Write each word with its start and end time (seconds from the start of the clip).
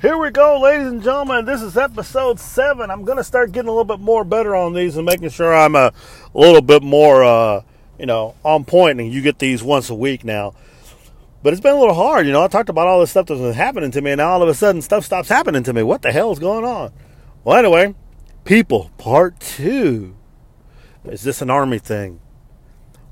Here 0.00 0.16
we 0.16 0.30
go, 0.30 0.58
ladies 0.58 0.86
and 0.86 1.02
gentlemen. 1.02 1.44
This 1.44 1.60
is 1.60 1.76
episode 1.76 2.40
seven. 2.40 2.90
I'm 2.90 3.04
to 3.04 3.22
start 3.22 3.52
getting 3.52 3.68
a 3.68 3.70
little 3.70 3.84
bit 3.84 4.00
more 4.00 4.24
better 4.24 4.56
on 4.56 4.72
these 4.72 4.96
and 4.96 5.04
making 5.04 5.28
sure 5.28 5.54
I'm 5.54 5.74
a, 5.74 5.92
a 6.34 6.38
little 6.38 6.62
bit 6.62 6.82
more, 6.82 7.22
uh, 7.22 7.60
you 7.98 8.06
know, 8.06 8.34
on 8.42 8.64
point. 8.64 8.98
And 8.98 9.12
you 9.12 9.20
get 9.20 9.38
these 9.38 9.62
once 9.62 9.90
a 9.90 9.94
week 9.94 10.24
now. 10.24 10.54
But 11.42 11.52
it's 11.52 11.60
been 11.60 11.74
a 11.74 11.78
little 11.78 11.94
hard, 11.94 12.24
you 12.24 12.32
know. 12.32 12.42
I 12.42 12.48
talked 12.48 12.70
about 12.70 12.88
all 12.88 13.00
this 13.00 13.10
stuff 13.10 13.26
that's 13.26 13.42
been 13.42 13.52
happening 13.52 13.90
to 13.90 14.00
me, 14.00 14.12
and 14.12 14.20
now 14.20 14.30
all 14.30 14.42
of 14.42 14.48
a 14.48 14.54
sudden 14.54 14.80
stuff 14.80 15.04
stops 15.04 15.28
happening 15.28 15.64
to 15.64 15.74
me. 15.74 15.82
What 15.82 16.00
the 16.00 16.12
hell 16.12 16.32
is 16.32 16.38
going 16.38 16.64
on? 16.64 16.94
Well, 17.44 17.58
anyway, 17.58 17.94
people, 18.44 18.90
part 18.96 19.38
two. 19.38 20.16
Is 21.04 21.24
this 21.24 21.42
an 21.42 21.50
army 21.50 21.78
thing? 21.78 22.20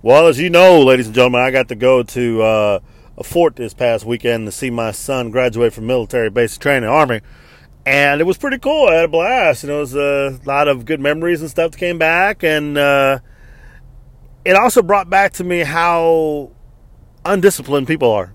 Well, 0.01 0.27
as 0.27 0.41
you 0.41 0.49
know, 0.49 0.83
ladies 0.83 1.05
and 1.05 1.15
gentlemen, 1.15 1.43
I 1.43 1.51
got 1.51 1.69
to 1.69 1.75
go 1.75 2.03
to. 2.03 2.43
Uh, 2.43 2.81
a 3.19 3.25
fort 3.25 3.57
this 3.57 3.75
past 3.75 4.05
weekend 4.05 4.47
to 4.47 4.53
see 4.53 4.71
my 4.71 4.93
son 4.93 5.31
graduate 5.31 5.73
from 5.73 5.87
military 5.87 6.31
basic 6.31 6.63
training 6.63 6.89
army. 6.89 7.21
And 7.85 8.21
it 8.21 8.25
was 8.25 8.39
pretty 8.39 8.59
cool. 8.59 8.87
I 8.87 8.95
had 8.95 9.05
a 9.07 9.09
blast. 9.09 9.65
And 9.65 9.73
it 9.73 9.77
was 9.77 9.95
a 9.97 10.39
lot 10.45 10.69
of 10.69 10.85
good 10.85 11.01
memories 11.01 11.41
and 11.41 11.51
stuff 11.51 11.73
that 11.73 11.79
came 11.79 11.99
back. 11.99 12.45
And 12.45 12.79
uh, 12.79 13.19
it 14.45 14.55
also 14.55 14.83
brought 14.83 15.11
back 15.11 15.33
to 15.35 15.45
me 15.45 15.61
how 15.61 16.53
undisciplined 17.25 17.89
people 17.89 18.11
are 18.13 18.33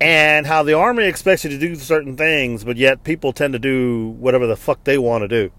and 0.00 0.46
how 0.46 0.62
the 0.62 0.74
army 0.74 1.04
expects 1.04 1.42
you 1.42 1.50
to 1.50 1.58
do 1.58 1.74
certain 1.74 2.16
things 2.16 2.62
but 2.62 2.76
yet 2.76 3.02
people 3.02 3.32
tend 3.32 3.52
to 3.52 3.58
do 3.58 4.10
whatever 4.10 4.46
the 4.46 4.56
fuck 4.56 4.84
they 4.84 4.98
want 4.98 5.22
to 5.22 5.28
do. 5.28 5.50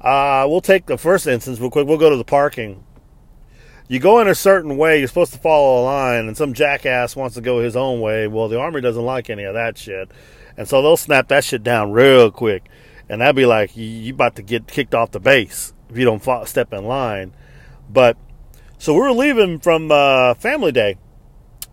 Uh, 0.00 0.46
we'll 0.48 0.60
take 0.60 0.84
the 0.86 0.98
first 0.98 1.26
instance 1.26 1.58
real 1.58 1.70
quick. 1.70 1.86
We'll 1.88 1.98
go 1.98 2.10
to 2.10 2.16
the 2.16 2.24
parking 2.24 2.84
you 3.88 3.98
go 3.98 4.20
in 4.20 4.28
a 4.28 4.34
certain 4.34 4.76
way, 4.76 4.98
you're 4.98 5.08
supposed 5.08 5.32
to 5.34 5.38
follow 5.38 5.82
a 5.82 5.84
line, 5.84 6.26
and 6.26 6.36
some 6.36 6.54
jackass 6.54 7.14
wants 7.14 7.34
to 7.34 7.42
go 7.42 7.60
his 7.60 7.76
own 7.76 8.00
way. 8.00 8.26
Well, 8.26 8.48
the 8.48 8.58
army 8.58 8.80
doesn't 8.80 9.04
like 9.04 9.28
any 9.28 9.44
of 9.44 9.54
that 9.54 9.76
shit, 9.76 10.10
and 10.56 10.66
so 10.66 10.80
they'll 10.80 10.96
snap 10.96 11.28
that 11.28 11.44
shit 11.44 11.62
down 11.62 11.92
real 11.92 12.30
quick, 12.30 12.68
and 13.08 13.20
that'd 13.20 13.36
be 13.36 13.46
like 13.46 13.76
you, 13.76 14.14
about 14.14 14.36
to 14.36 14.42
get 14.42 14.66
kicked 14.66 14.94
off 14.94 15.10
the 15.10 15.20
base 15.20 15.74
if 15.90 15.98
you 15.98 16.04
don't 16.04 16.48
step 16.48 16.72
in 16.72 16.84
line. 16.86 17.34
But 17.90 18.16
so 18.78 18.94
we 18.94 19.00
were 19.00 19.12
leaving 19.12 19.60
from 19.60 19.92
uh, 19.92 20.34
Family 20.34 20.72
Day, 20.72 20.96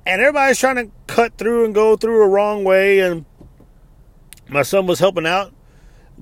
and 0.05 0.21
everybody's 0.21 0.59
trying 0.59 0.75
to 0.75 0.91
cut 1.07 1.37
through 1.37 1.63
and 1.63 1.73
go 1.73 1.95
through 1.95 2.23
a 2.23 2.27
wrong 2.27 2.65
way, 2.65 2.99
and 2.99 3.25
my 4.49 4.63
son 4.63 4.85
was 4.85 4.99
helping 4.99 5.25
out, 5.25 5.53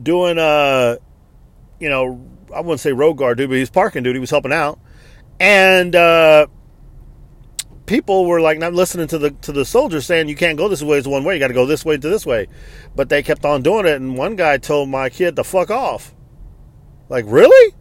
doing 0.02 0.38
uh, 0.38 0.98
you 1.80 1.90
know, 1.90 2.24
I 2.54 2.62
wouldn't 2.62 2.80
say 2.80 2.92
road 2.92 3.14
guard 3.14 3.38
duty, 3.38 3.48
but 3.48 3.58
he's 3.58 3.72
parking 3.72 4.04
duty. 4.04 4.18
He 4.18 4.22
was 4.22 4.30
helping 4.30 4.54
out 4.54 4.80
and 5.40 5.96
uh, 5.96 6.48
people 7.86 8.26
were 8.26 8.42
like 8.42 8.60
not 8.60 8.74
listening 8.74 9.08
to 9.08 9.18
the 9.18 9.32
to 9.32 9.52
the 9.52 9.66
soldiers 9.66 10.06
saying 10.06 10.30
you 10.30 10.36
can't 10.36 10.58
go 10.58 10.68
this 10.68 10.84
way. 10.84 10.98
It's 10.98 11.08
one 11.08 11.24
way. 11.24 11.36
You 11.36 11.40
got 11.40 11.48
to 11.48 11.54
go 11.54 11.66
this 11.66 11.84
way 11.84 11.98
to 11.98 12.10
this 12.10 12.26
way. 12.26 12.48
But 12.96 13.10
they 13.10 13.24
kept 13.24 13.46
on 13.46 13.62
doing 13.62 13.86
it, 13.86 13.96
and 13.96 14.18
one 14.18 14.36
guy 14.36 14.58
told 14.58 14.90
my 14.90 15.10
kid 15.10 15.36
to 15.36 15.44
fuck 15.44 15.72
off. 15.72 16.14
Like 17.10 17.26
really? 17.28 17.76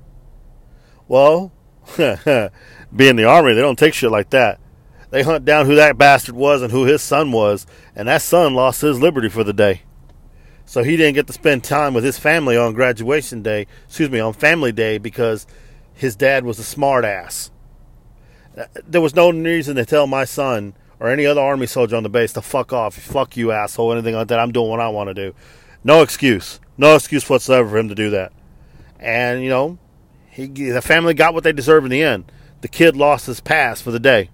Well, 1.07 1.53
being 1.97 3.17
the 3.17 3.25
army, 3.25 3.55
they 3.55 3.61
don't 3.61 3.79
take 3.79 3.95
shit 3.95 4.11
like 4.11 4.31
that. 4.31 4.61
They 5.11 5.23
hunt 5.23 5.45
down 5.45 5.67
who 5.67 5.75
that 5.77 5.97
bastard 5.97 6.35
was 6.35 6.61
and 6.61 6.71
who 6.71 6.85
his 6.85 7.03
son 7.03 7.33
was, 7.33 7.67
and 7.97 8.09
that 8.09 8.23
son 8.23 8.55
lost 8.55 8.83
his 8.83 9.01
liberty 9.01 9.29
for 9.29 9.43
the 9.43 9.55
day. 9.55 9.83
So 10.67 10.83
he 10.83 10.99
didn't 10.99 11.15
get 11.15 11.27
to 11.29 11.33
spend 11.33 11.65
time 11.65 11.95
with 11.95 12.05
his 12.05 12.19
family 12.19 12.55
on 12.55 12.75
graduation 12.75 13.43
day, 13.43 13.67
excuse 13.87 14.11
me, 14.11 14.21
on 14.21 14.35
family 14.35 14.71
day 14.71 14.99
because 14.99 15.47
his 15.99 16.15
dad 16.15 16.45
was 16.45 16.61
a 16.61 16.63
smartass. 16.63 17.51
There 18.87 19.01
was 19.01 19.17
no 19.17 19.33
reason 19.33 19.75
to 19.75 19.85
tell 19.85 20.07
my 20.07 20.25
son 20.25 20.75
or 21.01 21.09
any 21.09 21.27
other 21.27 21.41
army 21.41 21.67
soldier 21.67 21.97
on 21.97 22.05
the 22.05 22.09
base 22.09 22.33
to 22.35 22.41
fuck 22.41 22.73
off, 22.73 22.95
fuck 22.95 23.37
you, 23.37 23.51
asshole, 23.51 23.93
anything 23.93 24.15
like 24.15 24.29
that. 24.29 24.39
I'm 24.39 24.53
doing 24.53 24.71
what 24.71 24.79
I 24.79 24.89
want 24.91 25.09
to 25.09 25.15
do. 25.15 25.35
No 25.83 26.03
excuse, 26.03 26.61
no 26.77 26.95
excuse 26.95 27.29
whatsoever 27.29 27.69
for 27.69 27.79
him 27.79 27.89
to 27.89 27.97
do 27.97 28.11
that. 28.11 28.33
And 29.01 29.43
you 29.43 29.49
know, 29.49 29.79
he 30.31 30.47
the 30.47 30.81
family 30.81 31.15
got 31.15 31.35
what 31.35 31.43
they 31.43 31.53
deserved 31.53 31.85
in 31.85 31.91
the 31.91 32.03
end. 32.03 32.31
The 32.61 32.69
kid 32.69 32.97
lost 32.97 33.27
his 33.27 33.41
pass 33.41 33.81
for 33.81 33.91
the 33.91 33.99
day. 33.99 34.31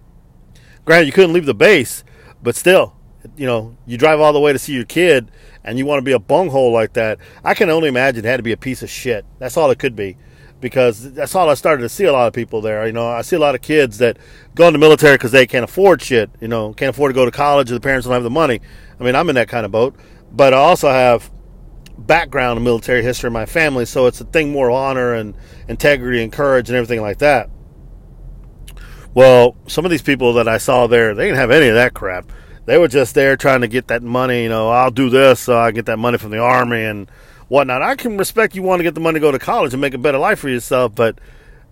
Granted, 0.84 1.06
you 1.06 1.12
couldn't 1.12 1.32
leave 1.32 1.46
the 1.46 1.54
base, 1.54 2.04
but 2.42 2.56
still, 2.56 2.94
you 3.38 3.46
know, 3.46 3.74
you 3.86 3.96
drive 3.96 4.20
all 4.20 4.34
the 4.34 4.40
way 4.40 4.52
to 4.52 4.58
see 4.58 4.74
your 4.74 4.84
kid, 4.84 5.30
and 5.64 5.78
you 5.78 5.86
want 5.86 5.98
to 5.98 6.04
be 6.04 6.12
a 6.12 6.18
bunghole 6.18 6.72
like 6.72 6.92
that. 6.92 7.18
I 7.42 7.54
can 7.54 7.70
only 7.70 7.88
imagine 7.88 8.22
it 8.22 8.28
had 8.28 8.36
to 8.36 8.42
be 8.42 8.52
a 8.52 8.58
piece 8.58 8.82
of 8.82 8.90
shit. 8.90 9.24
That's 9.38 9.56
all 9.56 9.70
it 9.70 9.78
could 9.78 9.96
be 9.96 10.18
because 10.64 11.12
that's 11.12 11.34
all 11.34 11.50
I 11.50 11.54
started 11.54 11.82
to 11.82 11.90
see 11.90 12.04
a 12.04 12.12
lot 12.12 12.26
of 12.26 12.32
people 12.32 12.62
there. 12.62 12.86
You 12.86 12.92
know, 12.94 13.06
I 13.06 13.20
see 13.20 13.36
a 13.36 13.38
lot 13.38 13.54
of 13.54 13.60
kids 13.60 13.98
that 13.98 14.16
go 14.54 14.66
in 14.66 14.72
the 14.72 14.78
military 14.78 15.14
because 15.14 15.30
they 15.30 15.46
can't 15.46 15.62
afford 15.62 16.00
shit. 16.00 16.30
You 16.40 16.48
know, 16.48 16.72
can't 16.72 16.88
afford 16.88 17.10
to 17.10 17.14
go 17.14 17.26
to 17.26 17.30
college, 17.30 17.70
or 17.70 17.74
the 17.74 17.80
parents 17.80 18.06
don't 18.06 18.14
have 18.14 18.22
the 18.22 18.30
money. 18.30 18.62
I 18.98 19.04
mean, 19.04 19.14
I'm 19.14 19.28
in 19.28 19.34
that 19.34 19.46
kind 19.46 19.66
of 19.66 19.72
boat, 19.72 19.94
but 20.32 20.54
I 20.54 20.56
also 20.56 20.88
have 20.88 21.30
background 21.98 22.56
in 22.56 22.64
military 22.64 23.02
history 23.02 23.26
in 23.26 23.34
my 23.34 23.44
family, 23.44 23.84
so 23.84 24.06
it's 24.06 24.22
a 24.22 24.24
thing 24.24 24.52
more 24.52 24.70
honor 24.70 25.12
and 25.12 25.36
integrity 25.68 26.22
and 26.22 26.32
courage 26.32 26.70
and 26.70 26.76
everything 26.78 27.02
like 27.02 27.18
that. 27.18 27.50
Well, 29.12 29.58
some 29.66 29.84
of 29.84 29.90
these 29.90 30.00
people 30.00 30.32
that 30.32 30.48
I 30.48 30.56
saw 30.56 30.86
there, 30.86 31.14
they 31.14 31.26
didn't 31.26 31.36
have 31.36 31.50
any 31.50 31.68
of 31.68 31.74
that 31.74 31.92
crap. 31.92 32.32
They 32.64 32.78
were 32.78 32.88
just 32.88 33.14
there 33.14 33.36
trying 33.36 33.60
to 33.60 33.68
get 33.68 33.88
that 33.88 34.02
money. 34.02 34.44
You 34.44 34.48
know, 34.48 34.70
I'll 34.70 34.90
do 34.90 35.10
this 35.10 35.40
so 35.40 35.58
I 35.58 35.72
get 35.72 35.84
that 35.86 35.98
money 35.98 36.16
from 36.16 36.30
the 36.30 36.38
army 36.38 36.84
and 36.84 37.10
whatnot. 37.48 37.82
I 37.82 37.96
can 37.96 38.16
respect 38.16 38.54
you 38.54 38.62
want 38.62 38.80
to 38.80 38.84
get 38.84 38.94
the 38.94 39.00
money 39.00 39.16
to 39.16 39.20
go 39.20 39.32
to 39.32 39.38
college 39.38 39.72
and 39.72 39.80
make 39.80 39.94
a 39.94 39.98
better 39.98 40.18
life 40.18 40.38
for 40.40 40.48
yourself, 40.48 40.94
but 40.94 41.18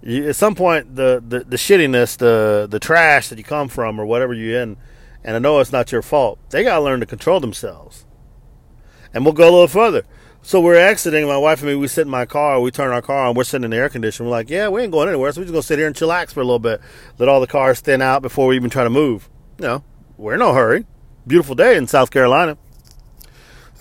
you, 0.03 0.29
at 0.29 0.37
some 0.37 0.55
point, 0.55 0.97
the, 0.97 1.23
the, 1.27 1.41
the 1.41 1.57
shittiness, 1.57 2.17
the 2.17 2.67
the 2.69 2.81
trash 2.81 3.29
that 3.29 3.39
you 3.39 3.45
come 3.45 3.69
from, 3.69 4.01
or 4.01 4.05
whatever 4.05 4.35
you're 4.35 4.61
in, 4.61 4.77
and 5.23 5.37
I 5.37 5.39
know 5.39 5.61
it's 5.61 5.73
not 5.73 5.93
your 5.93 6.03
fault. 6.03 6.39
They 6.51 6.65
gotta 6.65 6.83
learn 6.83 7.01
to 7.01 7.07
control 7.07 7.41
themselves. 7.41 8.05
And 9.15 9.25
we'll 9.25 9.35
go 9.35 9.45
a 9.45 9.53
little 9.53 9.69
further. 9.69 10.05
So 10.45 10.61
we're 10.61 10.75
exiting. 10.75 11.27
My 11.27 11.37
wife 11.37 11.61
and 11.61 11.69
me, 11.69 11.77
we 11.77 11.87
sit 11.87 12.03
in 12.03 12.11
my 12.11 12.25
car. 12.25 12.61
We 12.61 12.73
turn 12.73 12.91
our 12.91 13.03
car 13.03 13.27
on. 13.27 13.35
We're 13.37 13.45
sitting 13.45 13.65
in 13.65 13.71
the 13.71 13.77
air 13.77 13.89
conditioner. 13.89 14.29
We're 14.29 14.37
like, 14.37 14.51
yeah, 14.51 14.69
we 14.69 14.83
ain't 14.83 14.91
going 14.91 15.09
anywhere. 15.09 15.31
So 15.31 15.41
we're 15.41 15.45
just 15.45 15.53
gonna 15.53 15.63
sit 15.63 15.79
here 15.79 15.87
and 15.87 15.95
chillax 15.95 16.33
for 16.33 16.41
a 16.41 16.45
little 16.45 16.59
bit. 16.59 16.81
Let 17.19 17.29
all 17.29 17.41
the 17.41 17.47
cars 17.47 17.81
thin 17.81 18.03
out 18.03 18.23
before 18.23 18.49
we 18.49 18.57
even 18.57 18.71
try 18.71 18.83
to 18.83 18.91
move. 18.91 19.31
You 19.59 19.67
know, 19.67 19.85
we're 20.17 20.35
in 20.35 20.41
no 20.41 20.53
hurry. 20.53 20.87
Beautiful 21.27 21.55
day 21.55 21.77
in 21.77 21.87
South 21.87 22.11
Carolina. 22.11 22.59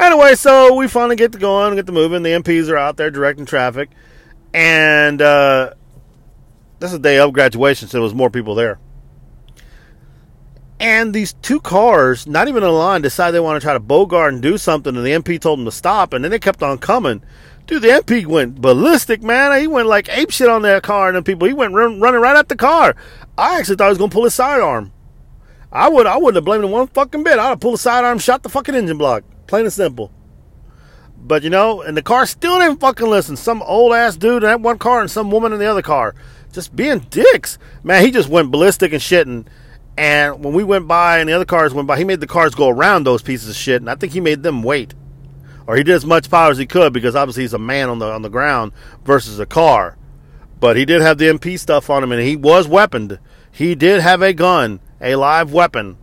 Anyway, 0.02 0.34
so 0.34 0.74
we 0.74 0.88
finally 0.88 1.16
get 1.16 1.32
to 1.32 1.38
going, 1.38 1.76
get 1.76 1.86
to 1.86 1.92
moving. 1.92 2.24
The 2.24 2.32
MPs 2.32 2.70
are 2.70 2.78
out 2.78 2.98
there 2.98 3.12
directing 3.12 3.46
traffic, 3.46 3.92
and 4.52 5.22
uh, 5.22 5.76
this 6.80 6.92
is 6.92 6.98
the 6.98 7.04
day 7.04 7.20
of 7.20 7.34
graduation, 7.34 7.88
so 7.88 7.98
there 7.98 8.02
was 8.02 8.16
more 8.16 8.32
people 8.32 8.56
there. 8.56 8.80
And 10.80 11.14
these 11.14 11.34
two 11.34 11.60
cars, 11.60 12.26
not 12.26 12.48
even 12.48 12.64
in 12.64 12.72
line, 12.72 13.04
decide 13.04 13.30
they 13.30 13.40
want 13.40 13.62
to 13.62 13.64
try 13.64 13.74
to 13.74 13.80
bogart 13.80 14.34
and 14.34 14.42
do 14.42 14.58
something, 14.58 14.98
and 14.98 15.06
the 15.06 15.12
MP 15.12 15.40
told 15.40 15.60
them 15.60 15.66
to 15.66 15.72
stop, 15.72 16.14
and 16.14 16.24
then 16.24 16.32
they 16.32 16.40
kept 16.40 16.64
on 16.64 16.80
coming. 16.80 17.22
Dude, 17.68 17.84
the 17.84 17.90
MP 17.90 18.26
went 18.26 18.60
ballistic, 18.60 19.22
man. 19.22 19.62
He 19.62 19.68
went 19.68 19.88
like 19.88 20.10
ape 20.10 20.32
shit 20.32 20.50
on 20.50 20.64
that 20.64 20.82
car, 20.82 21.10
and 21.10 21.16
then 21.16 21.24
people, 21.24 21.48
he 21.48 21.54
went 21.54 21.76
run, 21.76 22.02
running 22.02 22.22
right 22.22 22.36
at 22.36 22.50
the 22.50 22.56
car. 22.56 22.96
I 23.38 23.60
actually 23.60 23.76
thought 23.76 23.86
he 23.86 23.90
was 23.90 23.98
going 24.00 24.10
to 24.10 24.16
pull 24.16 24.24
his 24.24 24.34
sidearm. 24.34 24.94
I 25.72 25.90
would, 25.90 26.08
I 26.08 26.18
wouldn't 26.18 26.38
have 26.38 26.46
blamed 26.46 26.64
him 26.64 26.72
one 26.72 26.88
fucking 26.88 27.24
bit. 27.24 27.38
I'd 27.38 27.50
have 27.50 27.60
pulled 27.60 27.76
the 27.76 27.78
sidearm, 27.78 28.18
shot 28.18 28.42
the 28.42 28.50
fucking 28.50 28.74
engine 28.74 28.98
block. 28.98 29.24
Plain 29.52 29.66
and 29.66 29.74
simple. 29.74 30.14
But 31.18 31.44
you 31.44 31.50
know, 31.50 31.82
and 31.82 31.98
the 31.98 32.02
car 32.02 32.26
still 32.26 32.58
didn't 32.60 32.80
fucking 32.80 33.06
listen. 33.06 33.36
Some 33.36 33.62
old 33.64 33.92
ass 33.92 34.16
dude 34.16 34.44
in 34.44 34.50
that 34.50 34.62
one 34.62 34.78
car 34.78 35.02
and 35.02 35.12
some 35.12 35.30
woman 35.30 35.52
in 35.52 35.60
the 35.60 35.66
other 35.66 35.82
car. 35.82 36.16
Just 36.54 36.74
being 36.74 37.00
dicks. 37.00 37.58
Man, 37.84 38.02
he 38.02 38.12
just 38.12 38.30
went 38.30 38.50
ballistic 38.50 38.94
and 38.94 39.02
shit. 39.02 39.28
And, 39.28 39.50
and 39.98 40.42
when 40.42 40.54
we 40.54 40.64
went 40.64 40.88
by 40.88 41.20
and 41.20 41.28
the 41.28 41.34
other 41.34 41.44
cars 41.44 41.74
went 41.74 41.86
by, 41.86 41.98
he 41.98 42.06
made 42.06 42.22
the 42.22 42.28
cars 42.28 42.56
go 42.56 42.70
around 42.70 43.04
those 43.04 43.22
pieces 43.22 43.50
of 43.50 43.58
shit. 43.58 43.82
And 43.82 43.90
I 43.90 43.96
think 43.96 44.14
he 44.14 44.22
made 44.22 44.42
them 44.42 44.64
wait. 44.64 44.94
Or 45.68 45.76
he 45.76 45.84
did 45.84 45.96
as 45.96 46.06
much 46.06 46.32
power 46.32 46.52
as 46.52 46.58
he 46.58 46.66
could 46.66 46.94
because 46.94 47.18
obviously 47.18 47.44
he's 47.44 47.54
a 47.54 47.60
man 47.60 47.90
on 47.90 48.00
the 48.00 48.10
on 48.10 48.22
the 48.22 48.30
ground 48.30 48.72
versus 49.04 49.38
a 49.38 49.46
car. 49.46 49.98
But 50.62 50.78
he 50.78 50.86
did 50.86 51.02
have 51.02 51.18
the 51.18 51.26
MP 51.26 51.60
stuff 51.60 51.90
on 51.90 52.06
him 52.06 52.14
and 52.14 52.22
he 52.22 52.38
was 52.38 52.70
weaponed. 52.70 53.20
He 53.52 53.76
did 53.76 54.00
have 54.00 54.22
a 54.22 54.32
gun, 54.32 54.80
a 55.02 55.16
live 55.16 55.52
weapon 55.52 55.98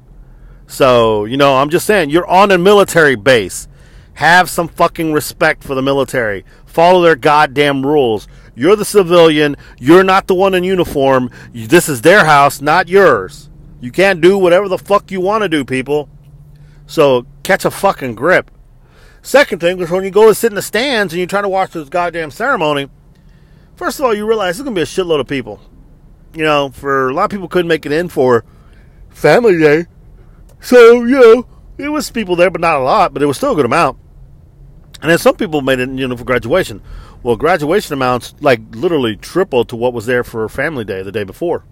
so, 0.69 1.25
you 1.25 1.39
know, 1.39 1.57
I'm 1.57 1.71
just 1.71 1.87
saying, 1.87 2.11
you're 2.11 2.27
on 2.27 2.51
a 2.51 2.59
military 2.59 3.17
base. 3.17 3.67
Have 4.15 4.51
some 4.51 4.69
fucking 4.69 5.15
respect 5.15 5.65
for 5.65 5.75
the 5.75 5.83
military. 5.83 6.45
Follow 6.67 7.01
their 7.01 7.17
goddamn 7.17 7.87
rules. 7.87 8.29
You're 8.55 8.77
the 8.77 8.85
civilian. 8.85 9.57
You're 9.79 10.05
not 10.05 10.27
the 10.27 10.35
one 10.35 10.55
in 10.55 10.65
uniform. 10.65 11.31
This 11.53 11.89
is 11.89 12.03
their 12.03 12.27
house, 12.27 12.61
not 12.61 12.89
yours. 12.89 13.49
You 13.81 13.91
can't 13.91 14.21
do 14.21 14.37
whatever 14.37 14.69
the 14.69 14.77
fuck 14.77 15.11
you 15.11 15.23
want 15.23 15.43
to 15.43 15.49
do, 15.49 15.65
people. 15.65 16.11
So, 16.87 17.27
catch 17.43 17.65
a 17.65 17.71
fucking 17.71 18.15
grip. 18.15 18.51
Second 19.23 19.61
thing 19.61 19.81
is 19.81 19.91
when 19.91 20.05
you 20.05 20.11
go 20.11 20.29
to 20.29 20.35
sit 20.35 20.53
in 20.53 20.57
the 20.57 20.63
stands 20.63 21.15
and 21.15 21.19
you're 21.19 21.27
trying 21.27 21.45
to 21.45 21.49
watch 21.49 21.73
this 21.73 21.89
goddamn 21.89 22.31
ceremony, 22.31 22.91
first 23.75 23.99
of 23.99 24.05
all, 24.05 24.15
you 24.15 24.27
realize 24.27 24.57
there's 24.57 24.65
going 24.65 24.75
to 24.75 24.79
be 24.79 24.83
a 24.83 24.85
shitload 24.85 25.21
of 25.21 25.29
people. 25.29 25.61
You 26.35 26.45
know, 26.45 26.69
for 26.71 27.09
a 27.09 27.15
lot 27.15 27.25
of 27.25 27.31
people 27.31 27.49
couldn't 27.49 27.69
make 27.69 27.87
it 27.87 27.93
in 27.93 28.11
for 28.11 28.45
Family 29.11 29.59
Day 29.59 29.87
so, 30.61 31.05
you 31.05 31.19
know, 31.19 31.47
it 31.77 31.89
was 31.89 32.11
people 32.11 32.37
there, 32.37 32.51
but 32.51 32.61
not 32.61 32.81
a 32.81 32.83
lot, 32.83 33.13
but 33.13 33.23
it 33.23 33.27
was 33.27 33.37
still 33.37 33.53
a 33.53 33.57
good 33.57 33.65
amount. 33.65 33.99
And 35.01 35.11
then 35.11 35.19
some 35.19 35.37
people 35.37 35.63
made 35.63 35.79
it, 35.79 35.89
you 35.91 36.09
know, 36.09 36.17
for 36.17 36.25
graduation. 36.25 36.83
Well, 37.23 37.37
graduation 37.37 37.93
amounts 37.93 38.35
like 38.41 38.61
literally 38.71 39.17
tripled 39.17 39.69
to 39.69 39.77
what 39.77 39.93
was 39.93 40.07
there 40.07 40.25
for 40.25 40.49
Family 40.49 40.85
Day 40.85 41.03
the 41.03 41.13
day 41.13 41.25
before. 41.25 41.65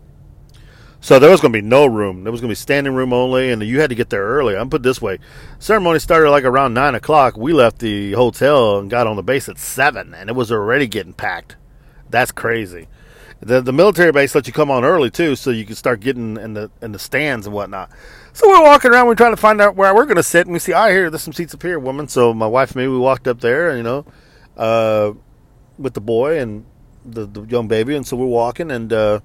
So 1.00 1.18
there 1.18 1.30
was 1.30 1.40
going 1.40 1.52
to 1.52 1.58
be 1.58 1.66
no 1.66 1.86
room. 1.86 2.24
There 2.24 2.32
was 2.32 2.40
going 2.40 2.48
to 2.48 2.52
be 2.52 2.56
standing 2.56 2.94
room 2.94 3.12
only, 3.12 3.50
and 3.50 3.62
you 3.62 3.80
had 3.80 3.90
to 3.90 3.96
get 3.96 4.10
there 4.10 4.24
early. 4.24 4.56
I'm 4.56 4.70
put 4.70 4.82
this 4.82 5.02
way: 5.02 5.18
ceremony 5.58 5.98
started 5.98 6.30
like 6.30 6.44
around 6.44 6.74
nine 6.74 6.94
o'clock. 6.94 7.36
We 7.36 7.52
left 7.52 7.78
the 7.78 8.12
hotel 8.12 8.78
and 8.78 8.90
got 8.90 9.06
on 9.06 9.16
the 9.16 9.22
base 9.22 9.48
at 9.48 9.58
seven, 9.58 10.14
and 10.14 10.30
it 10.30 10.34
was 10.34 10.50
already 10.50 10.86
getting 10.86 11.12
packed. 11.12 11.56
That's 12.08 12.32
crazy. 12.32 12.88
The 13.40 13.60
the 13.60 13.72
military 13.72 14.12
base 14.12 14.34
lets 14.34 14.46
you 14.46 14.52
come 14.52 14.70
on 14.70 14.84
early 14.84 15.10
too, 15.10 15.36
so 15.36 15.50
you 15.50 15.66
can 15.66 15.76
start 15.76 16.00
getting 16.00 16.36
in 16.38 16.54
the 16.54 16.70
in 16.80 16.92
the 16.92 16.98
stands 16.98 17.46
and 17.46 17.54
whatnot. 17.54 17.90
So 18.32 18.48
we're 18.48 18.62
walking 18.62 18.92
around, 18.92 19.06
we're 19.06 19.14
trying 19.14 19.32
to 19.32 19.36
find 19.36 19.60
out 19.60 19.76
where 19.76 19.94
we're 19.94 20.04
going 20.04 20.16
to 20.16 20.22
sit, 20.22 20.46
and 20.46 20.52
we 20.52 20.58
see, 20.58 20.72
I 20.72 20.88
oh, 20.88 20.92
here, 20.92 21.10
there's 21.10 21.22
some 21.22 21.32
seats 21.32 21.54
up 21.54 21.62
here, 21.62 21.78
woman. 21.78 22.08
So 22.08 22.34
my 22.34 22.46
wife 22.46 22.72
and 22.72 22.82
me, 22.82 22.88
we 22.88 22.98
walked 22.98 23.28
up 23.28 23.40
there, 23.40 23.76
you 23.76 23.82
know, 23.82 24.04
uh, 24.56 25.12
with 25.78 25.94
the 25.94 26.00
boy 26.00 26.38
and 26.38 26.64
the, 27.04 27.26
the 27.26 27.42
young 27.42 27.68
baby, 27.68 27.94
and 27.94 28.06
so 28.06 28.16
we're 28.16 28.26
walking, 28.26 28.70
and 28.70 28.92
uh, 28.92 29.20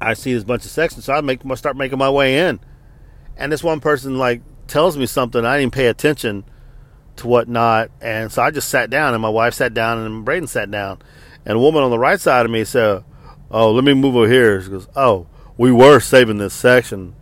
I 0.00 0.14
see 0.14 0.34
this 0.34 0.44
bunch 0.44 0.64
of 0.64 0.70
sections, 0.70 1.04
so 1.04 1.14
I 1.14 1.20
make 1.20 1.44
I 1.44 1.54
start 1.54 1.76
making 1.76 1.98
my 1.98 2.10
way 2.10 2.48
in, 2.48 2.60
and 3.36 3.50
this 3.50 3.62
one 3.62 3.80
person 3.80 4.18
like 4.18 4.42
tells 4.66 4.96
me 4.96 5.06
something, 5.06 5.44
I 5.44 5.58
didn't 5.58 5.72
pay 5.72 5.86
attention 5.86 6.44
to 7.16 7.26
whatnot, 7.26 7.90
and 8.00 8.30
so 8.30 8.42
I 8.42 8.50
just 8.50 8.68
sat 8.68 8.88
down, 8.88 9.14
and 9.14 9.22
my 9.22 9.28
wife 9.28 9.54
sat 9.54 9.74
down, 9.74 9.98
and 9.98 10.24
Braden 10.24 10.46
sat 10.46 10.70
down, 10.70 11.02
and 11.44 11.56
a 11.56 11.60
woman 11.60 11.82
on 11.82 11.90
the 11.90 11.98
right 11.98 12.20
side 12.20 12.44
of 12.46 12.52
me 12.52 12.64
said, 12.64 13.04
"Oh, 13.50 13.72
let 13.72 13.84
me 13.84 13.94
move 13.94 14.16
over 14.16 14.28
here." 14.28 14.60
She 14.60 14.70
goes, 14.70 14.88
"Oh, 14.96 15.26
we 15.56 15.72
were 15.72 16.00
saving 16.00 16.38
this 16.38 16.54
section." 16.54 17.14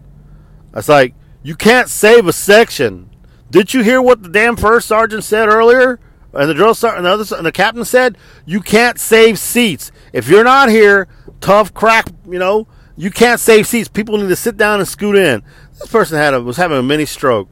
It's 0.75 0.89
like, 0.89 1.15
you 1.43 1.57
can't 1.57 1.89
save 1.89 2.27
a 2.27 2.33
section. 2.33 3.11
Did 3.51 3.75
you 3.75 3.83
hear 3.83 4.01
what 4.01 4.23
the 4.23 4.29
damn 4.29 4.57
first 4.57 4.87
sergeant 4.89 5.25
said 5.25 5.49
earlier? 5.49 5.99
And 6.33 6.49
the 6.49 6.55
drill 6.55 6.75
sergeant 6.75 6.99
and 6.99 7.07
the, 7.07 7.11
other, 7.11 7.37
and 7.37 7.47
the 7.47 7.53
captain 7.53 7.85
said, 7.85 8.17
you 8.47 8.61
can't 8.61 9.01
save 9.01 9.39
seats. 9.39 9.91
If 10.13 10.29
you're 10.29 10.45
not 10.45 10.69
here, 10.69 11.09
tough 11.41 11.75
crack, 11.75 12.07
you 12.29 12.39
know, 12.39 12.69
you 12.97 13.11
can't 13.11 13.41
save 13.41 13.67
seats. 13.67 13.89
People 13.89 14.19
need 14.19 14.29
to 14.29 14.37
sit 14.37 14.57
down 14.57 14.79
and 14.79 14.89
scoot 14.89 15.17
in. 15.17 15.43
This 15.79 15.89
person 15.89 16.19
had 16.19 16.35
a, 16.35 16.41
was 16.41 16.57
having 16.57 16.79
a 16.79 16.83
mini 16.83 17.07
stroke. 17.07 17.49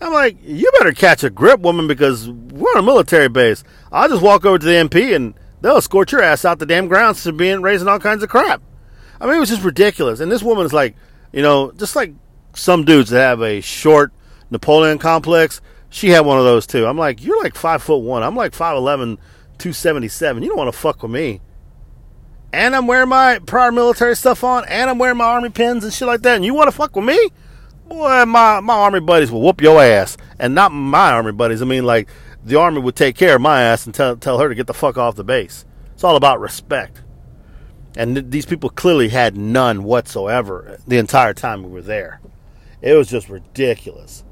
I'm 0.00 0.12
like, 0.12 0.38
you 0.42 0.70
better 0.78 0.92
catch 0.92 1.22
a 1.22 1.30
grip, 1.30 1.60
woman, 1.60 1.86
because 1.86 2.28
we're 2.28 2.70
on 2.70 2.78
a 2.78 2.82
military 2.82 3.28
base. 3.28 3.62
I'll 3.92 4.08
just 4.08 4.22
walk 4.22 4.44
over 4.44 4.58
to 4.58 4.64
the 4.64 4.72
MP 4.72 5.14
and 5.14 5.34
they'll 5.62 5.78
escort 5.78 6.12
your 6.12 6.22
ass 6.22 6.44
out 6.44 6.58
the 6.58 6.66
damn 6.66 6.88
grounds 6.88 7.22
for 7.22 7.32
being 7.32 7.62
raising 7.62 7.88
all 7.88 7.98
kinds 7.98 8.22
of 8.22 8.28
crap. 8.28 8.60
I 9.20 9.26
mean, 9.26 9.36
it 9.36 9.40
was 9.40 9.48
just 9.48 9.64
ridiculous. 9.64 10.20
And 10.20 10.30
this 10.30 10.42
woman 10.42 10.66
is 10.66 10.72
like, 10.72 10.96
you 11.32 11.42
know, 11.42 11.72
just 11.72 11.96
like 11.96 12.12
some 12.54 12.84
dudes 12.84 13.10
that 13.10 13.20
have 13.20 13.40
a 13.40 13.60
short 13.60 14.12
Napoleon 14.50 14.98
complex. 14.98 15.60
She 15.88 16.10
had 16.10 16.26
one 16.26 16.38
of 16.38 16.44
those 16.44 16.66
too. 16.66 16.86
I'm 16.86 16.98
like, 16.98 17.24
you're 17.24 17.42
like 17.42 17.54
five 17.54 17.82
foot 17.82 17.98
one. 17.98 18.22
I'm 18.22 18.36
like 18.36 18.52
5'11, 18.52 19.16
277. 19.58 20.42
You 20.42 20.48
don't 20.50 20.58
want 20.58 20.72
to 20.72 20.78
fuck 20.78 21.02
with 21.02 21.12
me. 21.12 21.40
And 22.52 22.76
I'm 22.76 22.86
wearing 22.86 23.08
my 23.08 23.38
prior 23.46 23.72
military 23.72 24.14
stuff 24.14 24.44
on, 24.44 24.66
and 24.68 24.90
I'm 24.90 24.98
wearing 24.98 25.16
my 25.16 25.24
army 25.24 25.48
pins 25.48 25.84
and 25.84 25.92
shit 25.92 26.06
like 26.06 26.20
that. 26.22 26.36
And 26.36 26.44
you 26.44 26.52
want 26.52 26.68
to 26.68 26.76
fuck 26.76 26.94
with 26.94 27.04
me? 27.04 27.30
Boy, 27.88 28.24
my, 28.26 28.60
my 28.60 28.74
army 28.74 29.00
buddies 29.00 29.30
will 29.30 29.40
whoop 29.40 29.62
your 29.62 29.82
ass. 29.82 30.18
And 30.38 30.54
not 30.54 30.70
my 30.70 31.12
army 31.12 31.32
buddies. 31.32 31.62
I 31.62 31.64
mean, 31.64 31.84
like, 31.84 32.08
the 32.44 32.58
army 32.58 32.80
would 32.80 32.96
take 32.96 33.16
care 33.16 33.36
of 33.36 33.42
my 33.42 33.62
ass 33.62 33.86
and 33.86 33.94
tell, 33.94 34.16
tell 34.16 34.38
her 34.38 34.48
to 34.48 34.54
get 34.54 34.66
the 34.66 34.74
fuck 34.74 34.98
off 34.98 35.16
the 35.16 35.24
base. 35.24 35.64
It's 35.94 36.04
all 36.04 36.16
about 36.16 36.40
respect. 36.40 37.02
And 37.96 38.14
th- 38.16 38.26
these 38.28 38.46
people 38.46 38.70
clearly 38.70 39.08
had 39.08 39.36
none 39.36 39.84
whatsoever 39.84 40.78
the 40.86 40.98
entire 40.98 41.34
time 41.34 41.62
we 41.62 41.70
were 41.70 41.82
there. 41.82 42.20
It 42.80 42.94
was 42.94 43.08
just 43.08 43.28
ridiculous. 43.28 44.24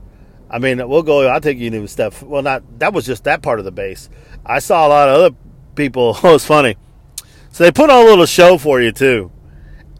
I 0.50 0.58
mean, 0.58 0.86
we'll 0.88 1.02
go. 1.04 1.28
I'll 1.28 1.40
take 1.40 1.58
you 1.58 1.70
to 1.70 1.86
step. 1.86 2.20
Well, 2.22 2.42
not 2.42 2.80
that 2.80 2.92
was 2.92 3.06
just 3.06 3.24
that 3.24 3.42
part 3.42 3.60
of 3.60 3.64
the 3.64 3.70
base. 3.70 4.10
I 4.44 4.58
saw 4.58 4.86
a 4.86 4.88
lot 4.88 5.08
of 5.08 5.14
other 5.14 5.36
people. 5.76 6.18
Oh, 6.24 6.34
it's 6.34 6.44
funny. 6.44 6.76
So 7.52 7.64
they 7.64 7.70
put 7.70 7.90
on 7.90 8.04
a 8.04 8.08
little 8.08 8.26
show 8.26 8.58
for 8.58 8.80
you 8.80 8.90
too, 8.90 9.30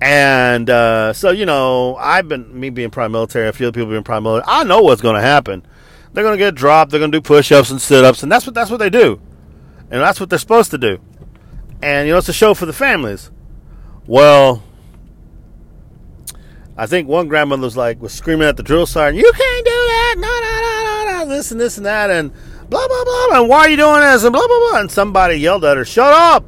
and 0.01 0.69
uh, 0.69 1.12
so 1.12 1.31
you 1.31 1.47
know, 1.47 1.95
I've 1.97 2.29
been 2.29 2.59
me 2.59 2.71
being 2.71 2.91
prime 2.91 3.12
military. 3.12 3.49
A 3.49 3.53
few 3.53 3.69
other 3.69 3.75
people 3.75 3.91
being 3.91 4.03
prime 4.03 4.25
military. 4.25 4.53
I 4.53 4.65
know 4.65 4.83
what's 4.83 5.03
going 5.03 5.17
to 5.17 5.23
happen. 5.23 5.65
They're 6.12 6.25
going 6.25 6.39
to 6.39 6.45
get 6.45 6.55
dropped. 6.55 6.91
They're 6.91 7.01
going 7.01 7.12
to 7.12 7.19
do 7.19 7.23
push-ups 7.23 7.71
and 7.71 7.81
sit-ups, 7.81 8.23
and 8.23 8.33
that's 8.33 8.47
what 8.47 8.55
that's 8.55 8.71
what 8.71 8.79
they 8.79 8.91
do, 8.91 9.21
and 9.91 10.01
that's 10.01 10.19
what 10.19 10.29
they're 10.29 10.39
supposed 10.39 10.71
to 10.73 10.79
do. 10.79 10.99
And 11.83 12.07
you 12.07 12.12
know, 12.12 12.19
it's 12.19 12.29
a 12.29 12.33
show 12.33 12.55
for 12.55 12.67
the 12.67 12.73
families. 12.73 13.31
Well, 14.07 14.62
I 16.77 16.87
think 16.87 17.09
one 17.09 17.29
grandmother 17.29 17.62
was 17.62 17.77
like 17.77 18.01
was 18.01 18.12
screaming 18.12 18.49
at 18.49 18.57
the 18.57 18.62
drill 18.62 18.87
sergeant, 18.87 19.25
"You 19.25 19.33
can't 19.33 19.65
do 19.65 19.71
that! 19.71 20.15
No, 20.19 20.29
no, 20.29 20.61
no, 20.62 21.21
no, 21.21 21.25
no! 21.25 21.37
This 21.37 21.53
and 21.53 21.61
this 21.61 21.77
and 21.77 21.87
that, 21.87 22.11
and 22.11 22.33
blah 22.69 22.89
blah 22.89 23.05
blah. 23.05 23.41
And 23.41 23.49
why 23.49 23.61
are 23.61 23.71
you 23.71 23.77
doing 23.77 24.01
this? 24.01 24.25
And 24.25 24.33
blah 24.33 24.47
blah 24.47 24.71
blah." 24.71 24.81
And 24.81 24.91
somebody 24.91 25.37
yelled 25.37 25.65
at 25.65 25.77
her, 25.77 25.85
"Shut 25.85 26.12
up! 26.12 26.45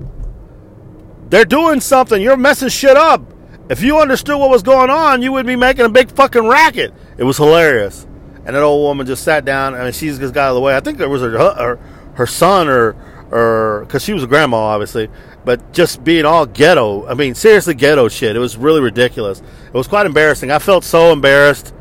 They're 1.28 1.44
doing 1.44 1.80
something. 1.80 2.20
You're 2.20 2.36
messing 2.36 2.68
shit 2.68 2.96
up. 2.96 3.22
If 3.70 3.82
you 3.82 4.00
understood 4.00 4.38
what 4.38 4.50
was 4.50 4.62
going 4.62 4.90
on, 4.90 5.22
you 5.22 5.32
would 5.32 5.46
be 5.46 5.56
making 5.56 5.84
a 5.84 5.88
big 5.88 6.10
fucking 6.10 6.46
racket." 6.46 6.92
It 7.16 7.24
was 7.24 7.36
hilarious. 7.36 8.06
And 8.44 8.56
that 8.56 8.62
old 8.62 8.82
woman 8.82 9.06
just 9.06 9.24
sat 9.24 9.44
down, 9.44 9.74
and 9.74 9.94
she 9.94 10.08
just 10.08 10.34
got 10.34 10.46
out 10.46 10.50
of 10.50 10.54
the 10.56 10.60
way. 10.60 10.76
I 10.76 10.80
think 10.80 11.00
it 11.00 11.06
was 11.06 11.22
her 11.22 11.30
her, 11.30 11.76
her 12.14 12.26
son 12.26 12.68
or 12.68 12.96
or 13.30 13.84
because 13.86 14.02
she 14.04 14.12
was 14.12 14.22
a 14.22 14.26
grandma, 14.26 14.56
obviously 14.58 15.08
but 15.44 15.72
just 15.72 16.04
being 16.04 16.24
all 16.24 16.46
ghetto. 16.46 17.06
I 17.06 17.14
mean, 17.14 17.34
seriously, 17.34 17.74
ghetto 17.74 18.08
shit. 18.08 18.36
It 18.36 18.38
was 18.38 18.56
really 18.56 18.80
ridiculous. 18.80 19.40
It 19.40 19.74
was 19.74 19.88
quite 19.88 20.06
embarrassing. 20.06 20.50
I 20.50 20.58
felt 20.58 20.84
so 20.84 21.12
embarrassed 21.12 21.74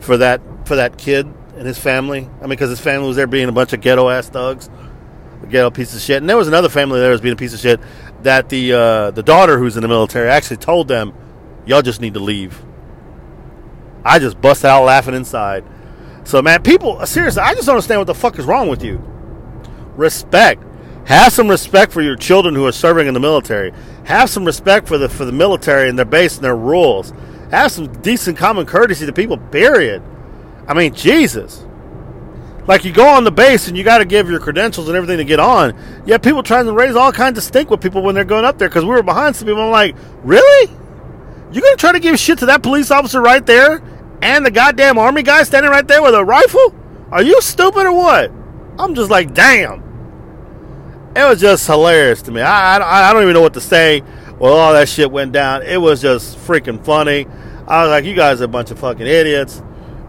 for 0.00 0.16
that 0.18 0.40
for 0.66 0.76
that 0.76 0.98
kid 0.98 1.26
and 1.56 1.66
his 1.66 1.78
family. 1.78 2.28
I 2.38 2.42
mean, 2.42 2.50
because 2.50 2.70
his 2.70 2.80
family 2.80 3.08
was 3.08 3.16
there 3.16 3.26
being 3.26 3.48
a 3.48 3.52
bunch 3.52 3.72
of 3.72 3.80
ghetto 3.80 4.08
ass 4.08 4.28
thugs, 4.28 4.68
ghetto 5.48 5.70
piece 5.70 5.94
of 5.94 6.00
shit. 6.00 6.18
And 6.18 6.28
there 6.28 6.36
was 6.36 6.48
another 6.48 6.68
family 6.68 7.00
there 7.00 7.10
was 7.10 7.20
being 7.20 7.34
a 7.34 7.36
piece 7.36 7.54
of 7.54 7.60
shit. 7.60 7.80
That 8.22 8.48
the 8.48 8.72
uh, 8.72 9.10
the 9.12 9.22
daughter 9.22 9.58
who's 9.58 9.76
in 9.76 9.82
the 9.82 9.88
military 9.88 10.28
actually 10.28 10.58
told 10.58 10.88
them, 10.88 11.14
"Y'all 11.66 11.82
just 11.82 12.00
need 12.00 12.14
to 12.14 12.20
leave." 12.20 12.62
I 14.04 14.18
just 14.18 14.40
bust 14.40 14.64
out 14.64 14.84
laughing 14.84 15.14
inside. 15.14 15.64
So 16.28 16.42
man, 16.42 16.62
people 16.62 16.98
uh, 16.98 17.06
seriously, 17.06 17.40
I 17.40 17.54
just 17.54 17.64
don't 17.64 17.76
understand 17.76 18.00
what 18.02 18.06
the 18.06 18.14
fuck 18.14 18.38
is 18.38 18.44
wrong 18.44 18.68
with 18.68 18.84
you. 18.84 18.98
Respect. 19.96 20.62
Have 21.06 21.32
some 21.32 21.48
respect 21.48 21.90
for 21.90 22.02
your 22.02 22.16
children 22.16 22.54
who 22.54 22.66
are 22.66 22.72
serving 22.72 23.08
in 23.08 23.14
the 23.14 23.20
military. 23.20 23.72
Have 24.04 24.28
some 24.28 24.44
respect 24.44 24.86
for 24.86 24.98
the 24.98 25.08
for 25.08 25.24
the 25.24 25.32
military 25.32 25.88
and 25.88 25.98
their 25.98 26.04
base 26.04 26.36
and 26.36 26.44
their 26.44 26.54
rules. 26.54 27.14
Have 27.50 27.72
some 27.72 27.90
decent 28.02 28.36
common 28.36 28.66
courtesy 28.66 29.06
to 29.06 29.12
people. 29.14 29.38
Period. 29.38 30.02
I 30.66 30.74
mean, 30.74 30.92
Jesus. 30.92 31.64
Like 32.66 32.84
you 32.84 32.92
go 32.92 33.08
on 33.08 33.24
the 33.24 33.32
base 33.32 33.66
and 33.66 33.74
you 33.78 33.82
got 33.82 33.98
to 33.98 34.04
give 34.04 34.28
your 34.28 34.38
credentials 34.38 34.86
and 34.88 34.98
everything 34.98 35.16
to 35.16 35.24
get 35.24 35.40
on. 35.40 35.74
Yet 36.04 36.22
people 36.22 36.42
trying 36.42 36.66
to 36.66 36.74
raise 36.74 36.94
all 36.94 37.10
kinds 37.10 37.38
of 37.38 37.44
stink 37.44 37.70
with 37.70 37.80
people 37.80 38.02
when 38.02 38.14
they're 38.14 38.24
going 38.24 38.44
up 38.44 38.58
there 38.58 38.68
because 38.68 38.84
we 38.84 38.90
were 38.90 39.02
behind 39.02 39.34
some 39.34 39.48
people. 39.48 39.62
I'm 39.62 39.70
like, 39.70 39.96
really? 40.24 40.70
You're 41.52 41.62
gonna 41.62 41.76
try 41.76 41.92
to 41.92 42.00
give 42.00 42.18
shit 42.18 42.40
to 42.40 42.46
that 42.46 42.62
police 42.62 42.90
officer 42.90 43.22
right 43.22 43.46
there 43.46 43.82
and 44.22 44.44
the 44.44 44.50
goddamn 44.50 44.98
army 44.98 45.22
guy 45.22 45.42
standing 45.42 45.70
right 45.70 45.86
there 45.86 46.02
with 46.02 46.14
a 46.14 46.24
rifle? 46.24 46.74
Are 47.10 47.22
you 47.22 47.40
stupid 47.40 47.86
or 47.86 47.92
what? 47.92 48.30
I'm 48.78 48.94
just 48.94 49.10
like, 49.10 49.34
damn 49.34 49.88
it 51.18 51.28
was 51.28 51.40
just 51.40 51.66
hilarious 51.66 52.22
to 52.22 52.30
me. 52.30 52.40
I, 52.40 52.78
I, 52.78 53.10
I 53.10 53.12
don't 53.12 53.22
even 53.22 53.34
know 53.34 53.40
what 53.40 53.54
to 53.54 53.60
say. 53.60 54.02
Well, 54.38 54.54
all 54.54 54.72
that 54.72 54.88
shit 54.88 55.10
went 55.10 55.32
down. 55.32 55.62
It 55.62 55.78
was 55.78 56.00
just 56.00 56.36
freaking 56.38 56.84
funny. 56.84 57.26
I 57.66 57.82
was 57.82 57.90
like, 57.90 58.04
you 58.04 58.14
guys 58.14 58.40
are 58.40 58.44
a 58.44 58.48
bunch 58.48 58.70
of 58.70 58.78
fucking 58.78 59.06
idiots. 59.06 59.60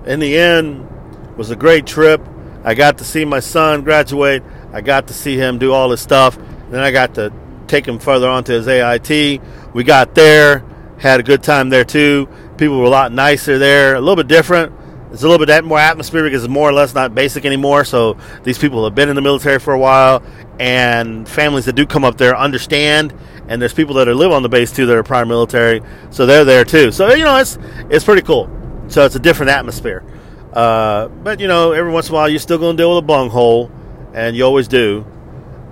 In 0.05 0.19
the 0.19 0.37
end, 0.37 0.87
it 1.31 1.37
was 1.37 1.49
a 1.49 1.55
great 1.55 1.87
trip. 1.87 2.21
I 2.63 2.75
got 2.75 2.99
to 2.99 3.03
see 3.03 3.25
my 3.25 3.39
son 3.39 3.83
graduate. 3.83 4.43
I 4.71 4.81
got 4.81 5.07
to 5.07 5.13
see 5.13 5.35
him 5.35 5.57
do 5.57 5.73
all 5.73 5.89
his 5.89 5.99
stuff. 5.99 6.37
Then 6.69 6.81
I 6.81 6.91
got 6.91 7.15
to 7.15 7.33
take 7.67 7.87
him 7.87 7.97
further 7.97 8.29
on 8.29 8.43
to 8.45 8.51
his 8.51 8.67
AIT. 8.67 9.41
We 9.73 9.83
got 9.83 10.13
there, 10.13 10.63
had 10.99 11.19
a 11.19 11.23
good 11.23 11.41
time 11.41 11.69
there 11.69 11.85
too. 11.85 12.29
People 12.59 12.77
were 12.77 12.85
a 12.85 12.89
lot 12.89 13.13
nicer 13.13 13.57
there, 13.57 13.95
a 13.95 14.01
little 14.01 14.17
bit 14.17 14.27
different. 14.27 14.73
It's 15.13 15.23
a 15.23 15.29
little 15.29 15.45
bit 15.45 15.63
more 15.63 15.79
atmosphere 15.79 16.23
because 16.23 16.43
it's 16.43 16.51
more 16.51 16.69
or 16.69 16.73
less 16.73 16.93
not 16.93 17.15
basic 17.15 17.45
anymore. 17.45 17.85
So 17.85 18.17
these 18.43 18.57
people 18.57 18.83
have 18.83 18.93
been 18.93 19.07
in 19.07 19.15
the 19.15 19.21
military 19.21 19.59
for 19.59 19.73
a 19.73 19.79
while, 19.79 20.21
and 20.59 21.27
families 21.27 21.63
that 21.65 21.73
do 21.73 21.85
come 21.85 22.03
up 22.03 22.17
there 22.17 22.37
understand. 22.37 23.13
And 23.47 23.61
there's 23.61 23.73
people 23.73 23.95
that 23.95 24.09
are 24.09 24.13
live 24.13 24.33
on 24.33 24.43
the 24.43 24.49
base 24.49 24.73
too 24.73 24.85
that 24.87 24.97
are 24.97 25.03
prior 25.03 25.25
military, 25.25 25.81
so 26.09 26.25
they're 26.25 26.43
there 26.43 26.65
too. 26.65 26.91
So 26.91 27.13
you 27.13 27.23
know, 27.23 27.37
it's 27.37 27.57
it's 27.89 28.03
pretty 28.03 28.23
cool. 28.23 28.49
So 28.89 29.05
it's 29.05 29.15
a 29.15 29.19
different 29.19 29.51
atmosphere. 29.51 30.03
Uh, 30.51 31.07
but 31.07 31.39
you 31.39 31.47
know, 31.47 31.71
every 31.71 31.93
once 31.93 32.09
in 32.09 32.13
a 32.13 32.15
while, 32.15 32.27
you're 32.27 32.39
still 32.39 32.57
going 32.57 32.75
to 32.75 32.83
deal 32.83 32.93
with 32.93 33.05
a 33.05 33.07
bunghole, 33.07 33.71
and 34.13 34.35
you 34.35 34.43
always 34.43 34.67
do. 34.67 35.05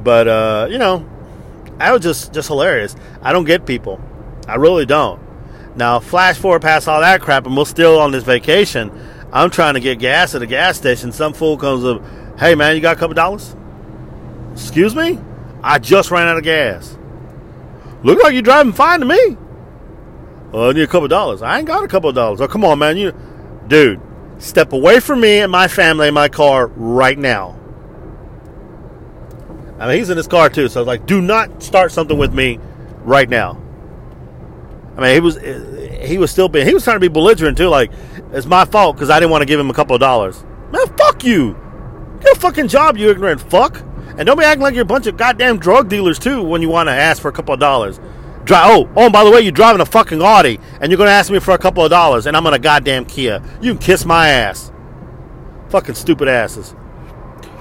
But 0.05 0.29
uh, 0.29 0.67
you 0.71 0.77
know, 0.77 1.05
I 1.81 1.91
was 1.91 2.01
just 2.01 2.33
just 2.33 2.47
hilarious. 2.47 2.95
I 3.21 3.33
don't 3.33 3.43
get 3.43 3.65
people. 3.65 3.99
I 4.47 4.55
really 4.55 4.85
don't. 4.85 5.26
Now, 5.77 5.99
flash 5.99 6.39
forward 6.39 6.63
past 6.63 6.87
all 6.87 7.01
that 7.01 7.21
crap, 7.21 7.45
and 7.45 7.55
we're 7.55 7.65
still 7.65 7.99
on 7.99 8.11
this 8.11 8.23
vacation. 8.23 8.91
I'm 9.31 9.51
trying 9.51 9.75
to 9.75 9.79
get 9.79 9.99
gas 9.99 10.33
at 10.33 10.41
a 10.41 10.47
gas 10.47 10.75
station. 10.75 11.11
Some 11.11 11.33
fool 11.33 11.55
comes 11.55 11.85
up, 11.85 12.01
hey 12.39 12.55
man, 12.55 12.75
you 12.75 12.81
got 12.81 12.97
a 12.97 12.99
couple 12.99 13.13
dollars? 13.13 13.55
Excuse 14.53 14.95
me? 14.95 15.19
I 15.61 15.77
just 15.77 16.09
ran 16.09 16.27
out 16.27 16.37
of 16.37 16.43
gas. 16.43 16.97
Look 18.03 18.23
like 18.23 18.33
you're 18.33 18.41
driving 18.41 18.73
fine 18.73 19.01
to 19.01 19.05
me. 19.05 19.37
Well, 20.51 20.69
I 20.69 20.73
need 20.73 20.81
a 20.81 20.87
couple 20.87 21.07
dollars. 21.07 21.43
I 21.43 21.59
ain't 21.59 21.67
got 21.67 21.83
a 21.83 21.87
couple 21.87 22.11
dollars. 22.11 22.41
Oh, 22.41 22.47
come 22.47 22.65
on, 22.65 22.79
man. 22.79 22.97
You, 22.97 23.13
dude, 23.67 24.01
step 24.39 24.73
away 24.73 24.99
from 24.99 25.19
me 25.19 25.39
and 25.39 25.51
my 25.51 25.67
family 25.67 26.07
and 26.07 26.15
my 26.15 26.27
car 26.27 26.67
right 26.67 27.17
now. 27.17 27.59
I 29.77 29.87
mean, 29.87 29.99
he's 29.99 30.09
in 30.09 30.17
his 30.17 30.27
car 30.27 30.49
too, 30.49 30.69
so 30.69 30.79
I 30.79 30.81
was 30.81 30.87
like, 30.87 31.05
do 31.05 31.21
not 31.21 31.61
start 31.61 31.91
something 31.91 32.17
with 32.17 32.33
me 32.33 32.59
right 33.03 33.29
now. 33.29 33.61
I 34.97 35.01
mean, 35.01 35.13
he 35.13 35.19
was 35.19 35.37
he 36.01 36.17
was 36.17 36.31
still 36.31 36.49
being 36.49 36.65
he 36.65 36.73
was 36.73 36.83
trying 36.83 36.95
to 36.95 36.99
be 36.99 37.07
belligerent 37.07 37.57
too. 37.57 37.67
Like 37.67 37.91
it's 38.31 38.47
my 38.47 38.65
fault 38.65 38.95
because 38.95 39.09
I 39.09 39.19
didn't 39.19 39.31
want 39.31 39.43
to 39.43 39.45
give 39.45 39.59
him 39.59 39.69
a 39.69 39.73
couple 39.73 39.95
of 39.95 39.99
dollars. 39.99 40.43
Man, 40.71 40.87
fuck 40.97 41.23
you. 41.23 41.55
Get 42.21 42.35
a 42.35 42.39
fucking 42.39 42.67
job, 42.67 42.97
you 42.97 43.09
ignorant 43.09 43.39
fuck. 43.39 43.81
And 44.17 44.25
don't 44.25 44.39
be 44.39 44.43
acting 44.43 44.63
like 44.63 44.73
you're 44.73 44.81
a 44.81 44.85
bunch 44.85 45.05
of 45.05 45.15
goddamn 45.15 45.59
drug 45.59 45.87
dealers 45.87 46.17
too 46.17 46.41
when 46.41 46.63
you 46.63 46.69
want 46.69 46.87
to 46.89 46.93
ask 46.93 47.21
for 47.21 47.29
a 47.29 47.31
couple 47.31 47.53
of 47.53 47.59
dollars. 47.59 47.99
Dri- 48.43 48.57
oh, 48.59 48.89
oh, 48.95 49.03
and 49.03 49.13
by 49.13 49.23
the 49.23 49.29
way, 49.29 49.41
you're 49.41 49.51
driving 49.51 49.81
a 49.81 49.85
fucking 49.85 50.21
Audi 50.21 50.59
and 50.81 50.91
you're 50.91 50.97
going 50.97 51.07
to 51.07 51.13
ask 51.13 51.29
me 51.29 51.39
for 51.39 51.51
a 51.51 51.57
couple 51.59 51.83
of 51.83 51.91
dollars 51.91 52.25
and 52.25 52.35
I'm 52.35 52.47
on 52.47 52.55
a 52.55 52.59
goddamn 52.59 53.05
Kia. 53.05 53.43
You 53.61 53.73
can 53.73 53.81
kiss 53.81 54.03
my 54.03 54.29
ass. 54.29 54.71
Fucking 55.69 55.95
stupid 55.95 56.27
asses. 56.27 56.73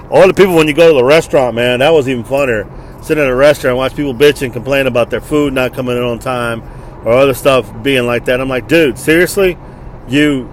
All 0.09 0.25
the 0.25 0.33
people 0.33 0.55
when 0.55 0.67
you 0.67 0.73
go 0.73 0.87
to 0.87 0.95
the 0.95 1.03
restaurant, 1.03 1.55
man, 1.55 1.79
that 1.79 1.93
was 1.93 2.09
even 2.09 2.23
funnier. 2.23 2.67
Sitting 3.03 3.23
in 3.23 3.29
a 3.29 3.35
restaurant, 3.35 3.77
watch 3.77 3.95
people 3.95 4.13
bitch 4.13 4.41
and 4.41 4.51
complain 4.51 4.87
about 4.87 5.11
their 5.11 5.21
food 5.21 5.53
not 5.53 5.73
coming 5.73 5.97
in 5.97 6.03
on 6.03 6.17
time 6.17 6.63
or 7.07 7.13
other 7.13 7.33
stuff 7.33 7.71
being 7.83 8.05
like 8.05 8.25
that. 8.25 8.41
I'm 8.41 8.49
like, 8.49 8.67
dude, 8.67 8.99
seriously? 8.99 9.57
You, 10.09 10.51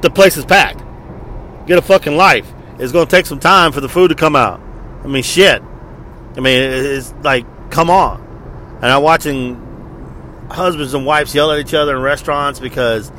the 0.00 0.10
place 0.10 0.36
is 0.36 0.44
packed. 0.44 0.82
Get 1.68 1.78
a 1.78 1.82
fucking 1.82 2.16
life. 2.16 2.52
It's 2.80 2.90
to 2.90 3.06
take 3.06 3.26
some 3.26 3.38
time 3.38 3.70
for 3.70 3.80
the 3.80 3.88
food 3.88 4.08
to 4.08 4.16
come 4.16 4.34
out. 4.34 4.60
I 5.04 5.06
mean, 5.06 5.22
shit. 5.22 5.62
I 6.36 6.40
mean, 6.40 6.60
it's 6.60 7.14
like, 7.22 7.46
come 7.70 7.90
on. 7.90 8.20
And 8.82 8.86
I'm 8.86 9.04
watching 9.04 10.48
husbands 10.50 10.94
and 10.94 11.06
wives 11.06 11.32
yell 11.32 11.52
at 11.52 11.60
each 11.60 11.74
other 11.74 11.94
in 11.94 12.02
restaurants 12.02 12.58
because 12.58 13.12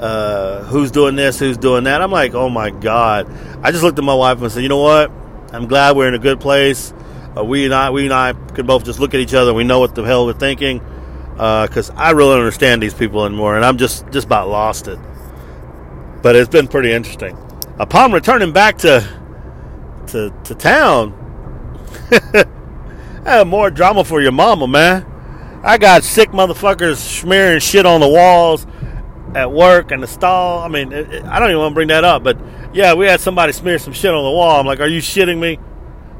uh, 0.00 0.64
who's 0.64 0.90
doing 0.90 1.14
this, 1.14 1.38
who's 1.38 1.58
doing 1.58 1.84
that. 1.84 2.00
I'm 2.00 2.10
like, 2.10 2.32
oh 2.32 2.48
my 2.48 2.70
god. 2.70 3.30
I 3.62 3.70
just 3.70 3.84
looked 3.84 3.98
at 3.98 4.04
my 4.04 4.14
wife 4.14 4.40
and 4.40 4.50
said, 4.50 4.62
you 4.62 4.70
know 4.70 4.80
what? 4.80 5.10
I'm 5.52 5.66
glad 5.66 5.94
we're 5.94 6.08
in 6.08 6.14
a 6.14 6.18
good 6.18 6.40
place. 6.40 6.94
Uh, 7.36 7.44
we 7.44 7.66
and 7.66 7.74
I, 7.74 7.90
we 7.90 8.04
and 8.04 8.14
I 8.14 8.32
can 8.32 8.64
both 8.64 8.86
just 8.86 8.98
look 8.98 9.12
at 9.12 9.20
each 9.20 9.34
other. 9.34 9.52
We 9.52 9.64
know 9.64 9.78
what 9.78 9.94
the 9.94 10.04
hell 10.04 10.24
we're 10.24 10.32
thinking 10.32 10.80
because 11.40 11.88
uh, 11.88 11.94
I 11.96 12.10
really 12.10 12.34
understand 12.34 12.82
these 12.82 12.92
people 12.92 13.24
anymore, 13.24 13.56
and 13.56 13.64
I'm 13.64 13.78
just 13.78 14.04
just 14.10 14.26
about 14.26 14.48
lost 14.48 14.88
it. 14.88 14.98
But 16.22 16.36
it's 16.36 16.50
been 16.50 16.68
pretty 16.68 16.92
interesting. 16.92 17.34
Upon 17.78 18.12
returning 18.12 18.52
back 18.52 18.76
to 18.78 19.08
to 20.08 20.34
to 20.44 20.54
town, 20.54 21.14
I 22.12 22.44
have 23.24 23.46
more 23.46 23.70
drama 23.70 24.04
for 24.04 24.20
your 24.20 24.32
mama, 24.32 24.68
man. 24.68 25.06
I 25.62 25.78
got 25.78 26.04
sick 26.04 26.28
motherfuckers 26.30 26.96
smearing 26.96 27.60
shit 27.60 27.86
on 27.86 28.00
the 28.00 28.08
walls 28.08 28.66
at 29.34 29.50
work 29.50 29.92
and 29.92 30.02
the 30.02 30.06
stall. 30.06 30.58
I 30.58 30.68
mean, 30.68 30.92
it, 30.92 31.10
it, 31.10 31.24
I 31.24 31.38
don't 31.38 31.48
even 31.48 31.60
want 31.60 31.72
to 31.72 31.74
bring 31.74 31.88
that 31.88 32.04
up, 32.04 32.22
but 32.22 32.38
yeah, 32.74 32.92
we 32.92 33.06
had 33.06 33.20
somebody 33.20 33.52
smear 33.52 33.78
some 33.78 33.94
shit 33.94 34.12
on 34.12 34.24
the 34.24 34.30
wall. 34.30 34.60
I'm 34.60 34.66
like, 34.66 34.80
are 34.80 34.86
you 34.86 35.00
shitting 35.00 35.38
me? 35.38 35.58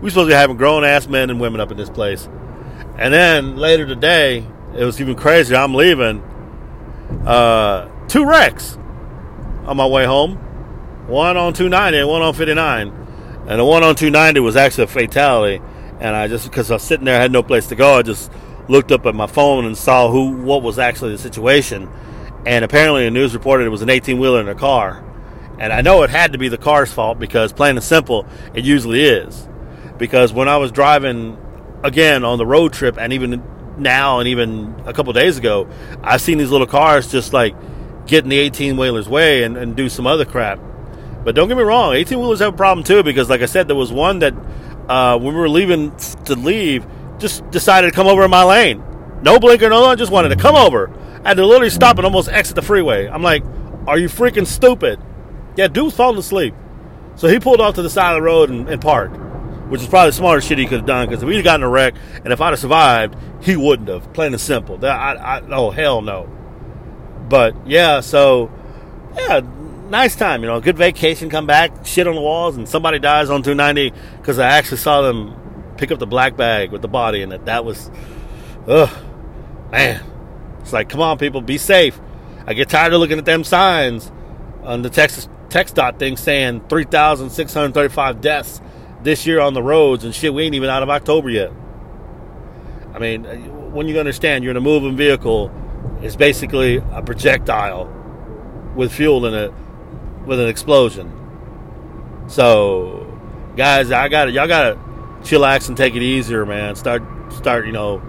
We 0.00 0.08
supposed 0.08 0.28
to 0.28 0.30
be 0.30 0.34
having 0.34 0.56
grown 0.56 0.82
ass 0.82 1.08
men 1.08 1.28
and 1.28 1.38
women 1.38 1.60
up 1.60 1.70
in 1.70 1.76
this 1.76 1.90
place. 1.90 2.26
And 2.96 3.12
then 3.12 3.56
later 3.56 3.86
today, 3.86 4.46
it 4.76 4.84
was 4.84 5.00
even 5.00 5.14
crazier. 5.14 5.56
I'm 5.56 5.74
leaving. 5.74 6.22
Uh, 7.26 7.88
two 8.08 8.24
wrecks 8.24 8.76
on 9.66 9.76
my 9.76 9.86
way 9.86 10.04
home. 10.04 10.36
One 11.06 11.36
on 11.36 11.52
290 11.52 11.98
and 11.98 12.08
one 12.08 12.22
on 12.22 12.34
59. 12.34 12.88
And 13.48 13.60
the 13.60 13.64
one 13.64 13.82
on 13.82 13.94
290 13.94 14.40
was 14.40 14.56
actually 14.56 14.84
a 14.84 14.86
fatality. 14.88 15.62
And 15.98 16.14
I 16.14 16.28
just, 16.28 16.48
because 16.48 16.70
I 16.70 16.74
was 16.74 16.82
sitting 16.82 17.04
there, 17.04 17.18
I 17.18 17.22
had 17.22 17.32
no 17.32 17.42
place 17.42 17.66
to 17.68 17.74
go. 17.74 17.98
I 17.98 18.02
just 18.02 18.30
looked 18.68 18.92
up 18.92 19.06
at 19.06 19.14
my 19.14 19.26
phone 19.26 19.64
and 19.66 19.76
saw 19.76 20.10
who, 20.10 20.32
what 20.42 20.62
was 20.62 20.78
actually 20.78 21.12
the 21.12 21.18
situation 21.18 21.88
and 22.46 22.64
apparently 22.64 23.04
the 23.04 23.10
news 23.10 23.34
reported 23.34 23.66
it 23.66 23.70
was 23.70 23.82
an 23.82 23.90
18 23.90 24.18
wheeler 24.18 24.40
in 24.40 24.48
a 24.48 24.54
car. 24.54 25.04
And 25.58 25.72
I 25.72 25.82
know 25.82 26.02
it 26.02 26.10
had 26.10 26.32
to 26.32 26.38
be 26.38 26.48
the 26.48 26.56
car's 26.56 26.90
fault 26.90 27.18
because, 27.18 27.52
plain 27.52 27.76
and 27.76 27.84
simple, 27.84 28.26
it 28.54 28.64
usually 28.64 29.04
is. 29.04 29.46
Because 29.98 30.32
when 30.32 30.48
I 30.48 30.56
was 30.56 30.72
driving 30.72 31.36
again 31.84 32.24
on 32.24 32.38
the 32.38 32.46
road 32.46 32.72
trip, 32.72 32.96
and 32.98 33.12
even 33.12 33.42
now, 33.78 34.18
and 34.18 34.28
even 34.28 34.74
a 34.86 34.92
couple 34.92 35.12
days 35.12 35.38
ago, 35.38 35.68
I've 36.02 36.20
seen 36.20 36.38
these 36.38 36.50
little 36.50 36.66
cars 36.66 37.10
just 37.10 37.32
like 37.32 37.54
get 38.06 38.24
in 38.24 38.30
the 38.30 38.38
18 38.38 38.76
wheeler's 38.76 39.08
way 39.08 39.42
and, 39.42 39.56
and 39.56 39.76
do 39.76 39.88
some 39.88 40.06
other 40.06 40.24
crap. 40.24 40.58
But 41.24 41.34
don't 41.34 41.48
get 41.48 41.56
me 41.56 41.62
wrong, 41.62 41.94
18 41.94 42.18
wheelers 42.18 42.40
have 42.40 42.54
a 42.54 42.56
problem 42.56 42.84
too 42.84 43.02
because, 43.02 43.28
like 43.28 43.42
I 43.42 43.46
said, 43.46 43.68
there 43.68 43.76
was 43.76 43.92
one 43.92 44.20
that 44.20 44.34
uh, 44.88 45.18
when 45.18 45.34
we 45.34 45.40
were 45.40 45.48
leaving 45.48 45.94
to 46.24 46.34
leave, 46.34 46.86
just 47.18 47.48
decided 47.50 47.90
to 47.90 47.94
come 47.94 48.06
over 48.06 48.24
in 48.24 48.30
my 48.30 48.42
lane. 48.42 48.82
No 49.22 49.38
blinker, 49.38 49.68
no, 49.68 49.84
I 49.84 49.94
just 49.94 50.10
wanted 50.10 50.30
to 50.30 50.36
come 50.36 50.56
over. 50.56 50.90
I 51.24 51.28
had 51.28 51.36
to 51.36 51.46
literally 51.46 51.70
stop 51.70 51.98
and 51.98 52.06
almost 52.06 52.30
exit 52.30 52.56
the 52.56 52.62
freeway. 52.62 53.06
I'm 53.06 53.22
like, 53.22 53.44
are 53.86 53.98
you 53.98 54.08
freaking 54.08 54.46
stupid? 54.46 54.98
Yeah, 55.56 55.68
dude's 55.68 55.94
falling 55.94 56.18
asleep. 56.18 56.54
So 57.16 57.28
he 57.28 57.38
pulled 57.38 57.60
off 57.60 57.74
to 57.74 57.82
the 57.82 57.90
side 57.90 58.12
of 58.12 58.16
the 58.16 58.22
road 58.22 58.48
and, 58.48 58.68
and 58.68 58.80
parked, 58.80 59.14
which 59.70 59.80
is 59.80 59.86
probably 59.86 60.10
the 60.10 60.16
smartest 60.16 60.48
shit 60.48 60.58
he 60.58 60.66
could 60.66 60.78
have 60.78 60.86
done 60.86 61.08
because 61.08 61.22
if 61.22 61.28
he'd 61.28 61.42
gotten 61.42 61.62
a 61.62 61.68
wreck 61.68 61.94
and 62.24 62.32
if 62.32 62.40
I'd 62.40 62.50
have 62.50 62.58
survived, 62.58 63.16
he 63.40 63.56
wouldn't 63.56 63.88
have. 63.88 64.12
Plain 64.12 64.32
and 64.32 64.40
simple. 64.40 64.76
That, 64.78 64.98
I, 64.98 65.38
I, 65.38 65.40
oh, 65.52 65.70
hell 65.70 66.02
no. 66.02 66.28
But 67.28 67.54
yeah, 67.68 68.00
so 68.00 68.50
yeah, 69.16 69.40
nice 69.88 70.16
time, 70.16 70.42
you 70.42 70.48
know, 70.48 70.60
good 70.60 70.76
vacation, 70.76 71.30
come 71.30 71.46
back, 71.46 71.86
shit 71.86 72.08
on 72.08 72.16
the 72.16 72.20
walls, 72.20 72.56
and 72.56 72.68
somebody 72.68 72.98
dies 72.98 73.30
on 73.30 73.42
290 73.42 73.96
because 74.18 74.40
I 74.40 74.48
actually 74.48 74.78
saw 74.78 75.02
them 75.02 75.36
pick 75.76 75.92
up 75.92 76.00
the 76.00 76.06
black 76.06 76.36
bag 76.36 76.72
with 76.72 76.82
the 76.82 76.88
body 76.88 77.22
in 77.22 77.30
it. 77.30 77.44
That 77.44 77.64
was, 77.64 77.90
ugh, 78.66 78.90
man. 79.70 80.04
It's 80.60 80.72
like, 80.72 80.88
come 80.88 81.00
on, 81.00 81.16
people, 81.16 81.40
be 81.40 81.58
safe. 81.58 82.00
I 82.44 82.54
get 82.54 82.68
tired 82.68 82.92
of 82.92 83.00
looking 83.00 83.18
at 83.18 83.24
them 83.24 83.44
signs 83.44 84.10
on 84.62 84.82
the 84.82 84.90
Texas 84.90 85.28
text 85.50 85.74
TxDOT 85.74 85.98
thing 85.98 86.16
saying 86.16 86.64
3,635 86.68 88.20
deaths 88.20 88.60
this 89.02 89.26
year 89.26 89.40
on 89.40 89.54
the 89.54 89.62
roads 89.62 90.04
and 90.04 90.14
shit. 90.14 90.32
We 90.32 90.44
ain't 90.44 90.54
even 90.54 90.70
out 90.70 90.82
of 90.82 90.90
October 90.90 91.30
yet. 91.30 91.52
I 92.94 92.98
mean, 92.98 93.24
when 93.72 93.88
you 93.88 93.98
understand 93.98 94.44
you're 94.44 94.50
in 94.50 94.56
a 94.56 94.60
moving 94.60 94.96
vehicle, 94.96 95.50
it's 96.02 96.16
basically 96.16 96.76
a 96.76 97.02
projectile 97.02 97.86
with 98.74 98.92
fuel 98.92 99.26
in 99.26 99.34
it 99.34 99.52
with 100.26 100.40
an 100.40 100.48
explosion. 100.48 101.16
So, 102.28 103.18
guys, 103.56 103.90
I 103.90 104.08
got 104.08 104.28
it. 104.28 104.34
Y'all 104.34 104.48
got 104.48 104.70
to 104.70 104.74
chillax 105.22 105.68
and 105.68 105.76
take 105.76 105.94
it 105.94 106.02
easier, 106.02 106.46
man. 106.46 106.76
Start, 106.76 107.02
start, 107.32 107.66
you 107.66 107.72
know, 107.72 108.02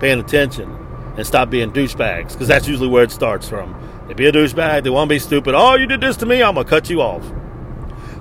paying 0.00 0.20
attention 0.20 0.70
and 1.16 1.26
stop 1.26 1.50
being 1.50 1.72
douchebags 1.72 2.32
because 2.32 2.48
that's 2.48 2.68
usually 2.68 2.88
where 2.88 3.02
it 3.02 3.10
starts 3.10 3.48
from. 3.48 3.74
They 4.08 4.14
be 4.14 4.26
a 4.26 4.32
douchebag, 4.32 4.84
they 4.84 4.90
want 4.90 5.08
to 5.08 5.14
be 5.14 5.18
stupid. 5.18 5.54
Oh, 5.54 5.74
you 5.74 5.86
did 5.86 6.00
this 6.00 6.16
to 6.18 6.26
me, 6.26 6.42
I'm 6.42 6.54
gonna 6.54 6.68
cut 6.68 6.88
you 6.90 7.00
off. 7.00 7.24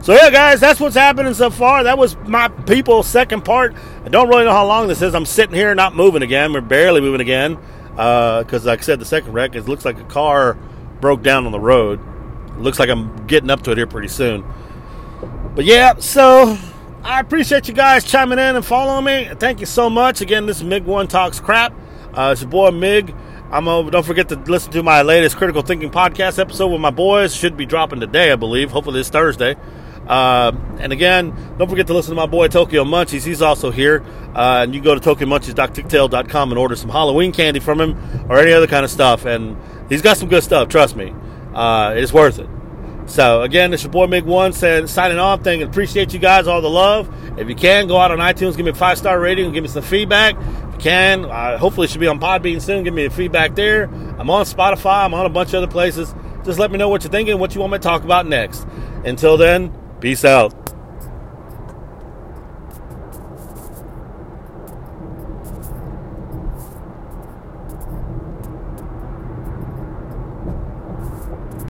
So 0.05 0.13
yeah, 0.13 0.29
guys, 0.29 0.59
that's 0.59 0.79
what's 0.79 0.95
happening 0.95 1.33
so 1.33 1.49
far. 1.49 1.81
That 1.81 1.97
was 1.97 2.15
my 2.27 2.47
people 2.47 3.01
second 3.01 3.43
part. 3.43 3.73
I 4.05 4.09
don't 4.09 4.29
really 4.29 4.45
know 4.45 4.51
how 4.51 4.67
long 4.67 4.87
this 4.87 5.01
is. 5.01 5.15
I'm 5.15 5.25
sitting 5.25 5.55
here 5.55 5.73
not 5.73 5.95
moving 5.95 6.21
again. 6.21 6.53
We're 6.53 6.61
barely 6.61 7.01
moving 7.01 7.21
again 7.21 7.55
because, 7.89 8.67
uh, 8.67 8.69
like 8.69 8.81
I 8.81 8.83
said, 8.83 8.99
the 8.99 9.05
second 9.05 9.33
wreck 9.33 9.55
it 9.55 9.67
looks 9.67 9.83
like 9.83 9.99
a 9.99 10.03
car 10.03 10.59
broke 11.01 11.23
down 11.23 11.47
on 11.47 11.51
the 11.51 11.59
road. 11.59 11.99
Looks 12.55 12.77
like 12.77 12.89
I'm 12.89 13.25
getting 13.25 13.49
up 13.49 13.63
to 13.63 13.71
it 13.71 13.77
here 13.77 13.87
pretty 13.87 14.09
soon. 14.09 14.45
But 15.55 15.65
yeah, 15.65 15.95
so 15.97 16.55
I 17.01 17.19
appreciate 17.19 17.67
you 17.67 17.73
guys 17.73 18.03
chiming 18.03 18.37
in 18.37 18.55
and 18.55 18.63
following 18.63 19.05
me. 19.05 19.31
Thank 19.39 19.59
you 19.59 19.65
so 19.65 19.89
much. 19.89 20.21
Again, 20.21 20.45
this 20.45 20.57
is 20.57 20.63
Mig 20.63 20.83
One 20.83 21.07
Talks 21.07 21.39
Crap. 21.39 21.73
Uh, 22.13 22.29
it's 22.33 22.41
your 22.41 22.51
boy 22.51 22.69
Mig. 22.69 23.15
I'm 23.49 23.67
over. 23.67 23.89
don't 23.89 24.05
forget 24.05 24.29
to 24.29 24.35
listen 24.35 24.71
to 24.73 24.83
my 24.83 25.01
latest 25.01 25.35
critical 25.35 25.63
thinking 25.63 25.89
podcast 25.89 26.37
episode 26.37 26.67
with 26.67 26.81
my 26.81 26.91
boys. 26.91 27.35
Should 27.35 27.57
be 27.57 27.65
dropping 27.65 28.01
today, 28.01 28.31
I 28.31 28.35
believe. 28.35 28.69
Hopefully 28.69 28.99
this 28.99 29.09
Thursday. 29.09 29.55
Uh, 30.07 30.51
and 30.79 30.93
again, 30.93 31.35
don't 31.57 31.69
forget 31.69 31.87
to 31.87 31.93
listen 31.93 32.11
to 32.11 32.15
my 32.15 32.27
boy 32.27 32.47
Tokyo 32.47 32.83
Munchies. 32.83 33.25
He's 33.25 33.41
also 33.41 33.71
here. 33.71 34.03
Uh, 34.35 34.63
and 34.63 34.75
you 34.75 34.81
go 34.81 34.97
to 34.97 35.01
TokyoMunchies.tictail.com 35.01 36.51
and 36.51 36.59
order 36.59 36.75
some 36.75 36.89
Halloween 36.89 37.31
candy 37.31 37.59
from 37.59 37.81
him 37.81 37.97
or 38.29 38.37
any 38.37 38.51
other 38.51 38.67
kind 38.67 38.83
of 38.83 38.91
stuff. 38.91 39.25
And 39.25 39.57
he's 39.89 40.01
got 40.01 40.17
some 40.17 40.29
good 40.29 40.43
stuff. 40.43 40.69
Trust 40.69 40.95
me, 40.95 41.13
uh, 41.53 41.93
it's 41.95 42.13
worth 42.13 42.39
it. 42.39 42.49
So 43.07 43.43
again, 43.43 43.73
it's 43.73 43.83
your 43.83 43.91
boy 43.91 44.07
Mig 44.07 44.25
One 44.25 44.51
saying 44.51 44.87
signing 44.87 45.19
off. 45.19 45.43
Thank 45.43 45.61
and 45.61 45.69
appreciate 45.69 46.13
you 46.13 46.19
guys 46.19 46.47
all 46.47 46.61
the 46.61 46.69
love. 46.69 47.09
If 47.37 47.49
you 47.49 47.55
can, 47.55 47.87
go 47.87 47.97
out 47.97 48.11
on 48.11 48.17
iTunes, 48.17 48.57
give 48.57 48.65
me 48.65 48.71
a 48.71 48.75
five 48.75 48.97
star 48.97 49.19
rating, 49.19 49.45
and 49.45 49.53
give 49.53 49.63
me 49.63 49.69
some 49.69 49.83
feedback 49.83 50.35
If 50.35 50.73
you 50.73 50.79
can. 50.79 51.25
Uh, 51.25 51.57
hopefully, 51.57 51.87
should 51.87 52.01
be 52.01 52.07
on 52.07 52.19
Podbean 52.19 52.61
soon. 52.61 52.83
Give 52.83 52.93
me 52.93 53.05
a 53.05 53.09
feedback 53.09 53.55
there. 53.55 53.83
I'm 54.17 54.29
on 54.29 54.45
Spotify. 54.45 55.05
I'm 55.05 55.13
on 55.13 55.25
a 55.25 55.29
bunch 55.29 55.49
of 55.49 55.55
other 55.55 55.71
places. 55.71 56.13
Just 56.43 56.59
let 56.59 56.71
me 56.71 56.77
know 56.77 56.89
what 56.89 57.03
you're 57.03 57.11
thinking, 57.11 57.37
what 57.39 57.53
you 57.55 57.61
want 57.61 57.73
me 57.73 57.79
to 57.79 57.83
talk 57.83 58.03
about 58.03 58.27
next. 58.27 58.65
Until 59.03 59.37
then, 59.37 59.73
peace 60.05 60.23
out. 60.23 60.64